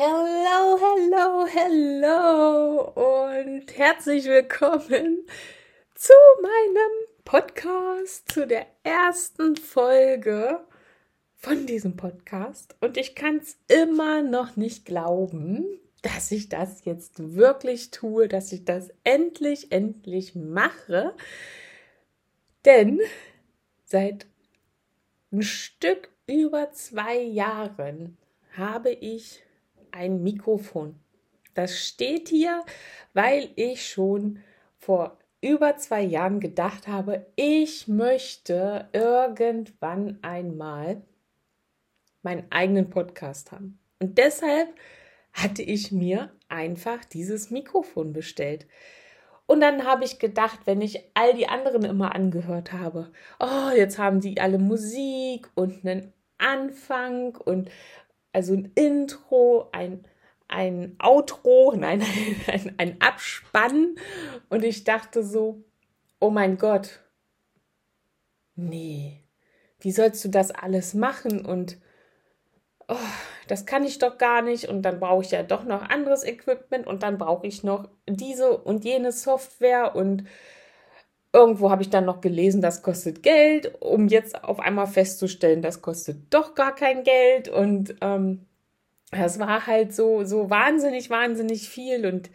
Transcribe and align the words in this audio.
Hello, 0.00 0.78
hello, 0.78 1.44
hello 1.46 2.92
und 2.94 3.76
herzlich 3.76 4.26
willkommen 4.26 5.26
zu 5.96 6.12
meinem 6.40 6.92
Podcast, 7.24 8.30
zu 8.30 8.46
der 8.46 8.68
ersten 8.84 9.56
Folge 9.56 10.60
von 11.34 11.66
diesem 11.66 11.96
Podcast. 11.96 12.76
Und 12.80 12.96
ich 12.96 13.16
kann 13.16 13.38
es 13.38 13.58
immer 13.66 14.22
noch 14.22 14.54
nicht 14.54 14.84
glauben, 14.84 15.66
dass 16.02 16.30
ich 16.30 16.48
das 16.48 16.84
jetzt 16.84 17.34
wirklich 17.34 17.90
tue, 17.90 18.28
dass 18.28 18.52
ich 18.52 18.64
das 18.64 18.90
endlich, 19.02 19.72
endlich 19.72 20.36
mache. 20.36 21.12
Denn 22.64 23.00
seit 23.84 24.28
ein 25.32 25.42
Stück 25.42 26.08
über 26.28 26.70
zwei 26.70 27.18
Jahren 27.18 28.16
habe 28.52 28.90
ich 28.90 29.42
ein 29.92 30.22
Mikrofon. 30.22 30.96
Das 31.54 31.78
steht 31.78 32.28
hier, 32.28 32.64
weil 33.14 33.50
ich 33.56 33.88
schon 33.88 34.38
vor 34.76 35.18
über 35.40 35.76
zwei 35.76 36.02
Jahren 36.02 36.40
gedacht 36.40 36.88
habe, 36.88 37.26
ich 37.36 37.88
möchte 37.88 38.88
irgendwann 38.92 40.18
einmal 40.22 41.02
meinen 42.22 42.50
eigenen 42.50 42.90
Podcast 42.90 43.52
haben. 43.52 43.78
Und 44.00 44.18
deshalb 44.18 44.68
hatte 45.32 45.62
ich 45.62 45.92
mir 45.92 46.32
einfach 46.48 47.04
dieses 47.04 47.50
Mikrofon 47.50 48.12
bestellt. 48.12 48.66
Und 49.46 49.60
dann 49.60 49.84
habe 49.84 50.04
ich 50.04 50.18
gedacht, 50.18 50.60
wenn 50.66 50.80
ich 50.80 51.00
all 51.14 51.34
die 51.34 51.48
anderen 51.48 51.84
immer 51.84 52.14
angehört 52.14 52.72
habe, 52.72 53.10
oh, 53.40 53.70
jetzt 53.74 53.98
haben 53.98 54.20
die 54.20 54.40
alle 54.40 54.58
Musik 54.58 55.48
und 55.54 55.84
einen 55.84 56.12
Anfang 56.36 57.36
und 57.36 57.70
also 58.38 58.54
ein 58.54 58.70
Intro, 58.76 59.68
ein, 59.72 60.04
ein 60.46 60.94
Outro, 61.02 61.74
nein, 61.76 62.04
ein, 62.46 62.72
ein 62.78 63.00
Abspann. 63.00 63.96
Und 64.48 64.64
ich 64.64 64.84
dachte 64.84 65.24
so, 65.24 65.64
oh 66.20 66.30
mein 66.30 66.56
Gott, 66.56 67.00
nee, 68.54 69.24
wie 69.80 69.90
sollst 69.90 70.24
du 70.24 70.28
das 70.28 70.52
alles 70.52 70.94
machen? 70.94 71.44
Und 71.44 71.78
oh, 72.86 72.94
das 73.48 73.66
kann 73.66 73.82
ich 73.82 73.98
doch 73.98 74.18
gar 74.18 74.40
nicht. 74.40 74.68
Und 74.68 74.82
dann 74.82 75.00
brauche 75.00 75.24
ich 75.24 75.32
ja 75.32 75.42
doch 75.42 75.64
noch 75.64 75.82
anderes 75.82 76.22
Equipment 76.22 76.86
und 76.86 77.02
dann 77.02 77.18
brauche 77.18 77.44
ich 77.44 77.64
noch 77.64 77.88
diese 78.08 78.56
und 78.56 78.84
jene 78.84 79.10
Software 79.10 79.96
und 79.96 80.22
irgendwo 81.32 81.70
habe 81.70 81.82
ich 81.82 81.90
dann 81.90 82.04
noch 82.04 82.20
gelesen, 82.20 82.62
das 82.62 82.82
kostet 82.82 83.22
Geld, 83.22 83.80
um 83.80 84.08
jetzt 84.08 84.42
auf 84.44 84.60
einmal 84.60 84.86
festzustellen, 84.86 85.62
das 85.62 85.82
kostet 85.82 86.32
doch 86.32 86.54
gar 86.54 86.74
kein 86.74 87.04
Geld. 87.04 87.48
Und 87.48 87.96
ähm, 88.00 88.46
das 89.10 89.38
war 89.38 89.66
halt 89.66 89.94
so, 89.94 90.24
so 90.24 90.50
wahnsinnig, 90.50 91.10
wahnsinnig 91.10 91.68
viel. 91.68 92.06
Und 92.06 92.30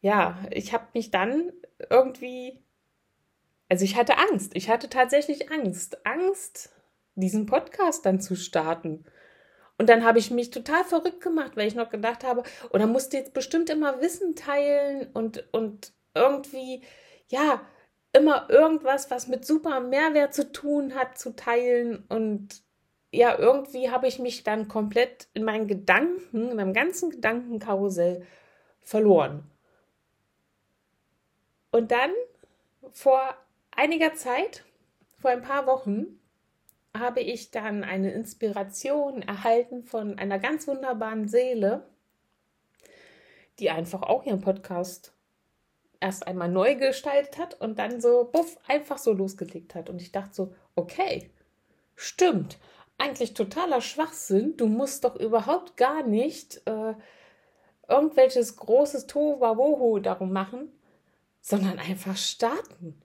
ja, 0.00 0.38
ich 0.50 0.72
habe 0.72 0.86
mich 0.94 1.10
dann 1.10 1.52
irgendwie, 1.90 2.62
also 3.68 3.84
ich 3.84 3.96
hatte 3.96 4.18
Angst. 4.18 4.52
Ich 4.54 4.68
hatte 4.68 4.88
tatsächlich 4.88 5.50
Angst. 5.50 6.06
Angst, 6.06 6.70
diesen 7.14 7.46
Podcast 7.46 8.06
dann 8.06 8.20
zu 8.20 8.36
starten. 8.36 9.04
Und 9.78 9.90
dann 9.90 10.04
habe 10.04 10.18
ich 10.18 10.30
mich 10.30 10.50
total 10.50 10.84
verrückt 10.84 11.20
gemacht, 11.20 11.56
weil 11.56 11.66
ich 11.66 11.74
noch 11.74 11.90
gedacht 11.90 12.24
habe, 12.24 12.44
oder 12.70 12.86
musste 12.86 13.18
jetzt 13.18 13.34
bestimmt 13.34 13.68
immer 13.68 14.00
Wissen 14.00 14.34
teilen 14.34 15.08
und, 15.12 15.44
und 15.52 15.92
irgendwie, 16.14 16.82
ja, 17.28 17.60
immer 18.16 18.48
irgendwas, 18.48 19.10
was 19.10 19.28
mit 19.28 19.44
super 19.44 19.80
Mehrwert 19.80 20.34
zu 20.34 20.50
tun 20.50 20.94
hat, 20.94 21.18
zu 21.18 21.36
teilen. 21.36 22.04
Und 22.08 22.62
ja, 23.10 23.38
irgendwie 23.38 23.90
habe 23.90 24.08
ich 24.08 24.18
mich 24.18 24.42
dann 24.42 24.68
komplett 24.68 25.28
in 25.34 25.44
meinen 25.44 25.68
Gedanken, 25.68 26.50
in 26.50 26.56
meinem 26.56 26.72
ganzen 26.72 27.10
Gedankenkarussell 27.10 28.26
verloren. 28.80 29.50
Und 31.70 31.90
dann 31.90 32.10
vor 32.92 33.36
einiger 33.70 34.14
Zeit, 34.14 34.64
vor 35.18 35.30
ein 35.30 35.42
paar 35.42 35.66
Wochen, 35.66 36.18
habe 36.98 37.20
ich 37.20 37.50
dann 37.50 37.84
eine 37.84 38.12
Inspiration 38.12 39.20
erhalten 39.20 39.82
von 39.82 40.18
einer 40.18 40.38
ganz 40.38 40.66
wunderbaren 40.66 41.28
Seele, 41.28 41.86
die 43.58 43.70
einfach 43.70 44.02
auch 44.02 44.24
ihren 44.24 44.40
Podcast 44.40 45.15
erst 46.06 46.26
einmal 46.28 46.48
neu 46.48 46.76
gestaltet 46.76 47.36
hat 47.36 47.60
und 47.60 47.80
dann 47.80 48.00
so, 48.00 48.30
buff, 48.32 48.56
einfach 48.68 48.96
so 48.96 49.12
losgelegt 49.12 49.74
hat. 49.74 49.90
Und 49.90 50.00
ich 50.00 50.12
dachte 50.12 50.34
so, 50.34 50.54
okay, 50.76 51.30
stimmt. 51.96 52.58
Eigentlich 52.96 53.34
totaler 53.34 53.80
Schwachsinn. 53.80 54.56
Du 54.56 54.68
musst 54.68 55.04
doch 55.04 55.16
überhaupt 55.16 55.76
gar 55.76 56.04
nicht 56.04 56.62
äh, 56.66 56.94
irgendwelches 57.88 58.56
großes 58.56 59.08
Tohuwabohu 59.08 59.98
darum 59.98 60.32
machen, 60.32 60.72
sondern 61.40 61.80
einfach 61.80 62.16
starten. 62.16 63.02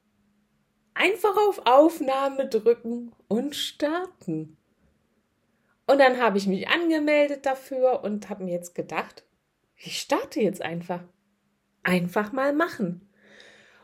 Einfach 0.94 1.36
auf 1.50 1.66
Aufnahme 1.66 2.48
drücken 2.48 3.14
und 3.28 3.56
starten. 3.56 4.58
Und 5.88 5.98
dann 5.98 6.22
habe 6.22 6.38
ich 6.38 6.46
mich 6.46 6.70
angemeldet 6.70 7.48
dafür 7.48 8.04
und 8.04 8.30
habe 8.30 8.44
mir 8.44 8.54
jetzt 8.54 8.76
gedacht, 8.76 9.26
ich 9.76 10.00
starte 10.00 10.40
jetzt 10.40 10.62
einfach. 10.62 11.02
Einfach 11.84 12.32
mal 12.32 12.54
machen. 12.54 13.10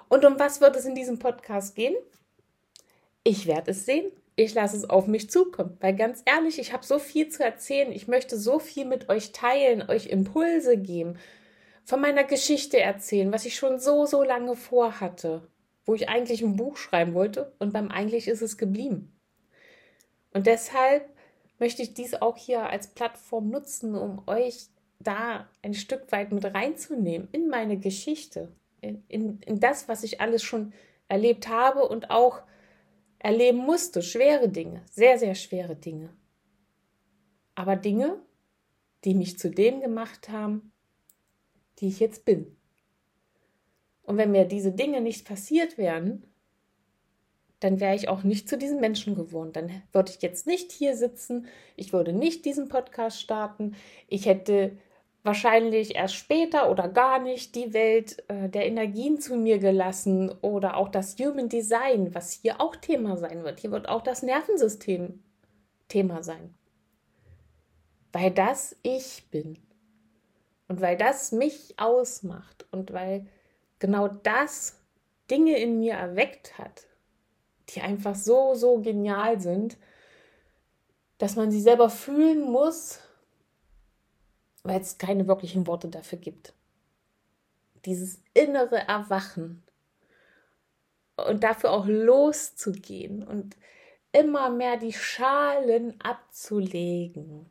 Und 0.09 0.25
um 0.25 0.39
was 0.39 0.61
wird 0.61 0.75
es 0.75 0.85
in 0.85 0.95
diesem 0.95 1.19
Podcast 1.19 1.75
gehen? 1.75 1.95
Ich 3.23 3.47
werde 3.47 3.71
es 3.71 3.85
sehen. 3.85 4.11
Ich 4.35 4.53
lasse 4.53 4.77
es 4.77 4.89
auf 4.89 5.07
mich 5.07 5.29
zukommen. 5.29 5.77
Weil 5.79 5.95
ganz 5.95 6.21
ehrlich, 6.25 6.59
ich 6.59 6.71
habe 6.71 6.85
so 6.85 6.99
viel 6.99 7.29
zu 7.29 7.43
erzählen. 7.43 7.91
Ich 7.91 8.07
möchte 8.07 8.37
so 8.37 8.59
viel 8.59 8.85
mit 8.85 9.09
euch 9.09 9.31
teilen, 9.31 9.89
euch 9.89 10.07
Impulse 10.07 10.77
geben, 10.77 11.17
von 11.83 12.01
meiner 12.01 12.25
Geschichte 12.25 12.79
erzählen, 12.79 13.31
was 13.31 13.45
ich 13.45 13.55
schon 13.55 13.79
so, 13.79 14.05
so 14.05 14.21
lange 14.21 14.55
vorhatte, 14.57 15.47
wo 15.85 15.95
ich 15.95 16.09
eigentlich 16.09 16.41
ein 16.41 16.57
Buch 16.57 16.75
schreiben 16.75 17.13
wollte 17.13 17.53
und 17.59 17.71
beim 17.71 17.89
eigentlich 17.89 18.27
ist 18.27 18.41
es 18.41 18.57
geblieben. 18.57 19.17
Und 20.33 20.47
deshalb 20.47 21.09
möchte 21.59 21.81
ich 21.81 21.93
dies 21.93 22.13
auch 22.13 22.35
hier 22.35 22.69
als 22.69 22.89
Plattform 22.89 23.49
nutzen, 23.49 23.95
um 23.95 24.21
euch 24.27 24.67
da 24.99 25.47
ein 25.61 25.73
Stück 25.73 26.11
weit 26.11 26.31
mit 26.31 26.45
reinzunehmen 26.45 27.27
in 27.31 27.49
meine 27.49 27.77
Geschichte, 27.77 28.51
in, 28.81 29.03
in, 29.07 29.59
das, 29.59 29.87
was 29.87 30.03
ich 30.03 30.21
alles 30.21 30.43
schon 30.43 30.73
erlebt 31.07 31.47
habe 31.47 31.87
und 31.87 32.09
auch 32.09 32.41
erleben 33.19 33.59
musste. 33.59 34.01
Schwere 34.01 34.49
Dinge, 34.49 34.83
sehr, 34.91 35.17
sehr 35.17 35.35
schwere 35.35 35.75
Dinge. 35.75 36.09
Aber 37.55 37.75
Dinge, 37.75 38.19
die 39.03 39.13
mich 39.13 39.37
zu 39.39 39.49
dem 39.49 39.81
gemacht 39.81 40.29
haben, 40.29 40.71
die 41.79 41.87
ich 41.87 41.99
jetzt 41.99 42.25
bin. 42.25 42.55
Und 44.03 44.17
wenn 44.17 44.31
mir 44.31 44.45
diese 44.45 44.71
Dinge 44.71 45.01
nicht 45.01 45.27
passiert 45.27 45.77
wären, 45.77 46.23
dann 47.59 47.79
wäre 47.79 47.95
ich 47.95 48.07
auch 48.07 48.23
nicht 48.23 48.47
zu 48.47 48.57
diesem 48.57 48.79
Menschen 48.79 49.15
geworden. 49.15 49.51
Dann 49.51 49.81
würde 49.91 50.11
ich 50.11 50.21
jetzt 50.21 50.45
nicht 50.45 50.71
hier 50.71 50.95
sitzen, 50.95 51.47
ich 51.75 51.91
würde 51.91 52.13
nicht 52.13 52.45
diesen 52.45 52.67
Podcast 52.67 53.19
starten, 53.19 53.75
ich 54.07 54.25
hätte 54.25 54.77
wahrscheinlich 55.27 55.95
erst 55.95 56.15
später 56.15 56.71
oder 56.71 56.87
gar 56.87 57.19
nicht 57.19 57.53
die 57.53 57.73
Welt 57.73 58.23
äh, 58.29 58.49
der 58.49 58.65
Energien 58.65 59.19
zu 59.19 59.35
mir 59.35 59.59
gelassen 59.59 60.31
oder 60.41 60.77
auch 60.77 60.89
das 60.89 61.15
Human 61.19 61.49
Design, 61.49 62.15
was 62.15 62.31
hier 62.31 62.59
auch 62.59 62.75
Thema 62.75 63.17
sein 63.17 63.43
wird. 63.43 63.59
Hier 63.59 63.69
wird 63.69 63.87
auch 63.89 64.01
das 64.01 64.23
Nervensystem 64.23 65.23
Thema 65.89 66.23
sein. 66.23 66.55
Weil 68.11 68.31
das 68.31 68.75
ich 68.81 69.29
bin 69.29 69.59
und 70.67 70.81
weil 70.81 70.97
das 70.97 71.31
mich 71.31 71.75
ausmacht 71.77 72.65
und 72.71 72.93
weil 72.93 73.27
genau 73.79 74.07
das 74.07 74.81
Dinge 75.29 75.59
in 75.59 75.79
mir 75.79 75.93
erweckt 75.93 76.57
hat, 76.57 76.87
die 77.69 77.81
einfach 77.81 78.15
so, 78.15 78.55
so 78.55 78.79
genial 78.79 79.39
sind, 79.39 79.77
dass 81.17 81.35
man 81.35 81.51
sie 81.51 81.61
selber 81.61 81.89
fühlen 81.89 82.49
muss 82.49 83.01
weil 84.67 84.81
es 84.81 84.97
keine 84.97 85.27
wirklichen 85.27 85.65
Worte 85.65 85.87
dafür 85.87 86.19
gibt. 86.19 86.53
Dieses 87.85 88.21
innere 88.33 88.79
Erwachen 88.87 89.63
und 91.15 91.43
dafür 91.43 91.71
auch 91.71 91.85
loszugehen 91.87 93.23
und 93.23 93.55
immer 94.11 94.49
mehr 94.49 94.77
die 94.77 94.91
Schalen 94.93 95.99
abzulegen, 96.01 97.45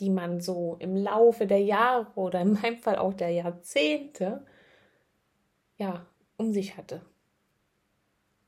die 0.00 0.08
man 0.08 0.40
so 0.40 0.76
im 0.80 0.96
Laufe 0.96 1.46
der 1.46 1.60
Jahre 1.60 2.06
oder 2.14 2.40
in 2.40 2.54
meinem 2.54 2.78
Fall 2.78 2.96
auch 2.96 3.12
der 3.12 3.30
Jahrzehnte 3.30 4.46
ja 5.76 6.06
um 6.38 6.52
sich 6.52 6.78
hatte. 6.78 7.02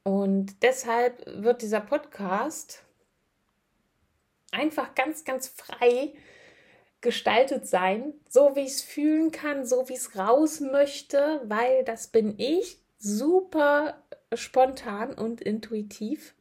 Und 0.04 0.62
deshalb 0.62 1.22
wird 1.42 1.60
dieser 1.60 1.80
Podcast 1.80 2.82
einfach 4.52 4.94
ganz, 4.94 5.24
ganz 5.24 5.48
frei 5.48 6.14
gestaltet 7.06 7.68
sein, 7.68 8.14
so 8.28 8.56
wie 8.56 8.62
ich 8.62 8.72
es 8.72 8.82
fühlen 8.82 9.30
kann, 9.30 9.64
so 9.64 9.88
wie 9.88 9.94
es 9.94 10.18
raus 10.18 10.58
möchte, 10.58 11.40
weil 11.44 11.84
das 11.84 12.08
bin 12.08 12.34
ich, 12.36 12.80
super 12.98 14.02
spontan 14.34 15.14
und 15.14 15.40
intuitiv. 15.40 16.34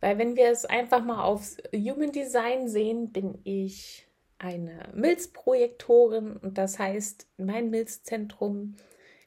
Weil 0.00 0.18
wenn 0.18 0.36
wir 0.36 0.50
es 0.50 0.64
einfach 0.64 1.04
mal 1.04 1.24
aufs 1.24 1.56
Human 1.74 2.12
Design 2.12 2.68
sehen, 2.68 3.10
bin 3.10 3.40
ich 3.42 4.06
eine 4.38 4.88
Milzprojektorin 4.94 6.36
und 6.36 6.56
das 6.56 6.78
heißt, 6.78 7.26
mein 7.38 7.70
Milzzentrum 7.70 8.76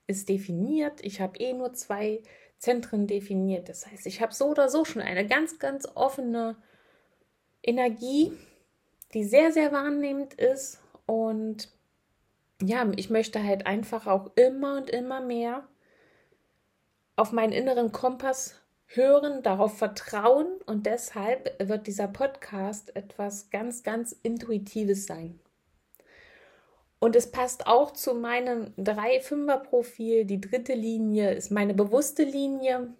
ist 0.07 0.29
definiert. 0.29 1.03
Ich 1.03 1.19
habe 1.19 1.37
eh 1.39 1.51
nur 1.51 1.73
zwei 1.73 2.21
Zentren 2.59 3.07
definiert. 3.07 3.67
Das 3.67 3.85
heißt, 3.87 4.05
ich 4.05 4.21
habe 4.21 4.33
so 4.33 4.45
oder 4.45 4.69
so 4.69 4.85
schon 4.85 5.01
eine 5.01 5.27
ganz, 5.27 5.59
ganz 5.59 5.85
offene 5.95 6.55
Energie, 7.61 8.31
die 9.13 9.23
sehr, 9.23 9.51
sehr 9.51 9.71
wahrnehmend 9.71 10.33
ist. 10.33 10.81
Und 11.05 11.69
ja, 12.61 12.89
ich 12.95 13.09
möchte 13.09 13.43
halt 13.43 13.65
einfach 13.65 14.07
auch 14.07 14.31
immer 14.35 14.77
und 14.77 14.89
immer 14.89 15.21
mehr 15.21 15.67
auf 17.15 17.31
meinen 17.31 17.53
inneren 17.53 17.91
Kompass 17.91 18.55
hören, 18.85 19.41
darauf 19.43 19.77
vertrauen 19.77 20.47
und 20.65 20.85
deshalb 20.85 21.55
wird 21.59 21.87
dieser 21.87 22.07
Podcast 22.07 22.95
etwas 22.95 23.49
ganz, 23.49 23.83
ganz 23.83 24.11
Intuitives 24.23 25.05
sein. 25.05 25.39
Und 26.99 27.15
es 27.15 27.31
passt 27.31 27.67
auch 27.67 27.91
zu 27.91 28.13
meinem 28.13 28.73
3-5er-Profil. 28.77 30.25
Die 30.25 30.39
dritte 30.39 30.73
Linie 30.73 31.33
ist 31.33 31.51
meine 31.51 31.73
bewusste 31.73 32.23
Linie 32.23 32.93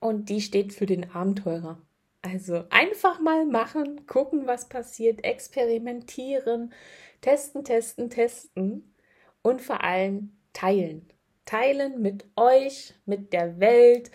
und 0.00 0.28
die 0.28 0.40
steht 0.40 0.72
für 0.72 0.86
den 0.86 1.10
Abenteurer. 1.12 1.78
Also 2.24 2.64
einfach 2.70 3.20
mal 3.20 3.44
machen, 3.44 4.06
gucken, 4.06 4.46
was 4.46 4.70
passiert, 4.70 5.22
experimentieren, 5.24 6.72
testen, 7.20 7.64
testen, 7.64 8.08
testen 8.08 8.94
und 9.42 9.60
vor 9.60 9.84
allem 9.84 10.32
teilen. 10.54 11.06
Teilen 11.44 12.00
mit 12.00 12.24
euch, 12.36 12.94
mit 13.04 13.34
der 13.34 13.60
Welt 13.60 14.10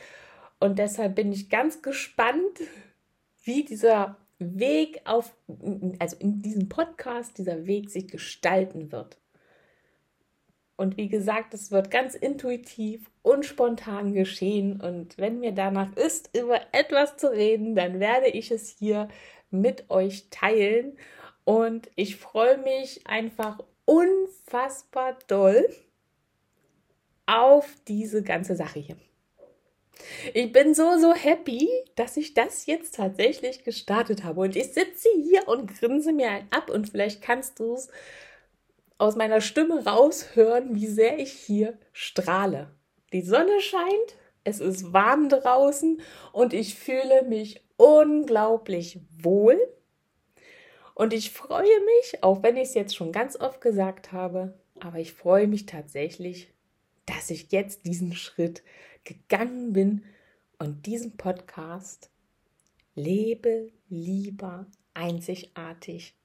und 0.59 0.79
deshalb 0.79 1.15
bin 1.15 1.31
ich 1.31 1.51
ganz 1.51 1.83
gespannt, 1.83 2.59
wie 3.43 3.63
dieser 3.63 4.17
Weg 4.39 5.01
auf, 5.05 5.35
also 5.99 6.17
in 6.17 6.41
diesem 6.41 6.67
Podcast, 6.67 7.37
dieser 7.37 7.67
Weg 7.67 7.91
sich 7.91 8.07
gestalten 8.07 8.91
wird. 8.91 9.17
Und 10.79 10.95
wie 10.95 11.09
gesagt, 11.09 11.53
es 11.53 11.71
wird 11.71 11.91
ganz 11.91 12.15
intuitiv 12.15 13.11
und 13.21 13.45
spontan 13.45 14.13
geschehen. 14.13 14.79
Und 14.79 15.17
wenn 15.17 15.41
mir 15.41 15.51
danach 15.51 15.93
ist, 15.97 16.29
über 16.37 16.61
etwas 16.71 17.17
zu 17.17 17.29
reden, 17.29 17.75
dann 17.75 17.99
werde 17.99 18.27
ich 18.27 18.49
es 18.49 18.69
hier 18.79 19.09
mit 19.51 19.89
euch 19.89 20.29
teilen. 20.29 20.97
Und 21.43 21.91
ich 21.97 22.15
freue 22.15 22.57
mich 22.59 23.05
einfach 23.05 23.59
unfassbar 23.83 25.17
doll 25.27 25.67
auf 27.25 27.67
diese 27.89 28.23
ganze 28.23 28.55
Sache 28.55 28.79
hier. 28.79 28.95
Ich 30.33 30.49
bin 30.53 30.73
so, 30.73 30.97
so 30.97 31.13
happy, 31.13 31.67
dass 31.97 32.15
ich 32.15 32.35
das 32.35 32.67
jetzt 32.67 32.95
tatsächlich 32.95 33.65
gestartet 33.65 34.23
habe. 34.23 34.39
Und 34.39 34.55
ich 34.55 34.71
sitze 34.71 35.09
hier 35.21 35.45
und 35.49 35.77
grinse 35.77 36.13
mir 36.13 36.43
ab. 36.51 36.69
Und 36.69 36.89
vielleicht 36.89 37.21
kannst 37.21 37.59
du 37.59 37.73
es 37.73 37.89
aus 38.99 39.15
meiner 39.15 39.41
Stimme 39.41 39.85
raushören, 39.85 40.75
wie 40.75 40.87
sehr 40.87 41.17
ich 41.17 41.31
hier 41.31 41.79
strahle. 41.91 42.69
Die 43.13 43.21
Sonne 43.21 43.59
scheint, 43.61 44.17
es 44.43 44.59
ist 44.59 44.93
warm 44.93 45.29
draußen 45.29 46.01
und 46.31 46.53
ich 46.53 46.75
fühle 46.75 47.23
mich 47.23 47.63
unglaublich 47.77 48.99
wohl. 49.17 49.57
Und 50.93 51.13
ich 51.13 51.31
freue 51.31 51.63
mich, 51.63 52.23
auch 52.23 52.43
wenn 52.43 52.57
ich 52.57 52.69
es 52.69 52.73
jetzt 52.73 52.95
schon 52.95 53.13
ganz 53.13 53.39
oft 53.39 53.61
gesagt 53.61 54.11
habe, 54.11 54.59
aber 54.81 54.99
ich 54.99 55.13
freue 55.13 55.47
mich 55.47 55.65
tatsächlich, 55.65 56.53
dass 57.05 57.29
ich 57.29 57.51
jetzt 57.51 57.85
diesen 57.85 58.13
Schritt 58.13 58.63
gegangen 59.05 59.71
bin 59.71 60.03
und 60.59 60.85
diesen 60.85 61.15
Podcast 61.15 62.11
Lebe 62.95 63.71
lieber 63.87 64.67
einzigartig 64.93 66.15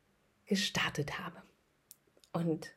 gestartet 0.45 1.21
habe. 1.21 1.41
Und 2.35 2.69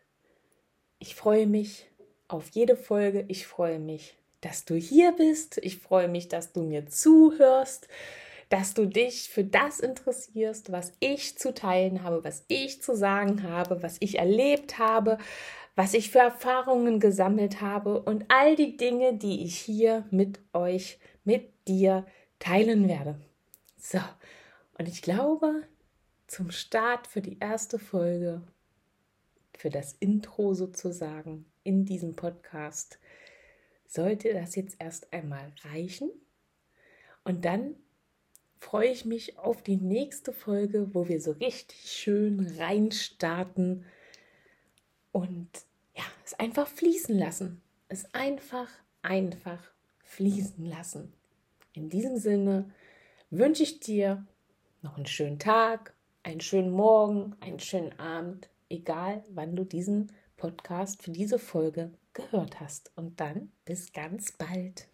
ich 1.00 1.16
freue 1.16 1.48
mich 1.48 1.90
auf 2.28 2.50
jede 2.52 2.78
Folge. 2.78 3.26
Ich 3.28 3.48
freue 3.48 3.80
mich, 3.80 4.18
dass 4.40 4.64
du 4.64 4.76
hier 4.76 5.12
bist. 5.12 5.58
Ich 5.58 5.80
freue 5.80 6.08
mich, 6.08 6.30
dass 6.30 6.54
du 6.54 6.62
mir 6.62 6.86
zuhörst, 6.86 7.88
dass 8.50 8.74
du 8.74 8.86
dich 8.86 9.30
für 9.30 9.44
das 9.44 9.80
interessierst, 9.80 10.72
was 10.72 10.94
ich 11.00 11.38
zu 11.38 11.54
teilen 11.54 12.04
habe, 12.04 12.24
was 12.24 12.46
ich 12.48 12.82
zu 12.82 12.96
sagen 12.96 13.44
habe, 13.44 13.84
was 13.84 13.98
ich 14.00 14.20
erlebt 14.20 14.78
habe, 14.78 15.18
was 15.76 15.94
ich 15.94 16.12
für 16.12 16.20
Erfahrungen 16.20 17.00
gesammelt 17.00 17.60
habe 17.60 18.02
und 18.02 18.26
all 18.30 18.56
die 18.56 18.78
Dinge, 18.78 19.16
die 19.16 19.44
ich 19.44 19.58
hier 19.58 20.06
mit 20.12 20.40
euch, 20.54 21.00
mit 21.24 21.52
dir 21.68 22.06
teilen 22.40 22.88
werde. 22.88 23.20
So, 23.78 24.00
und 24.78 24.88
ich 24.88 25.02
glaube, 25.02 25.64
zum 26.28 26.52
Start 26.52 27.08
für 27.08 27.22
die 27.22 27.40
erste 27.40 27.80
Folge, 27.80 28.42
für 29.58 29.70
das 29.70 29.94
Intro 30.00 30.54
sozusagen 30.54 31.46
in 31.64 31.86
diesem 31.86 32.16
Podcast, 32.16 33.00
sollte 33.88 34.34
das 34.34 34.56
jetzt 34.56 34.78
erst 34.80 35.12
einmal 35.14 35.54
reichen. 35.64 36.10
Und 37.24 37.46
dann 37.46 37.76
freue 38.60 38.90
ich 38.90 39.06
mich 39.06 39.38
auf 39.38 39.62
die 39.62 39.78
nächste 39.78 40.34
Folge, 40.34 40.94
wo 40.94 41.08
wir 41.08 41.22
so 41.22 41.32
richtig 41.32 41.92
schön 41.92 42.56
reinstarten 42.58 43.86
und 45.12 45.50
ja, 45.96 46.04
es 46.26 46.34
einfach 46.36 46.68
fließen 46.68 47.18
lassen. 47.18 47.62
Es 47.88 48.14
einfach, 48.14 48.70
einfach 49.02 49.72
fließen 50.04 50.66
lassen. 50.66 51.14
In 51.74 51.90
diesem 51.90 52.18
Sinne 52.18 52.72
wünsche 53.30 53.64
ich 53.64 53.80
dir 53.80 54.26
noch 54.82 54.98
einen 54.98 55.06
schönen 55.06 55.40
Tag, 55.40 55.94
einen 56.24 56.42
schönen 56.42 56.72
Morgen, 56.72 57.36
einen 57.40 57.60
schönen 57.60 57.98
Abend, 58.00 58.50
egal 58.70 59.24
wann 59.30 59.56
du 59.56 59.64
diesen 59.64 60.12
Podcast 60.38 61.02
für 61.02 61.12
diese 61.12 61.40
Folge 61.40 61.92
gehört 62.14 62.60
hast. 62.60 62.92
Und 62.96 63.20
dann 63.20 63.52
bis 63.66 63.92
ganz 63.92 64.32
bald. 64.32 64.88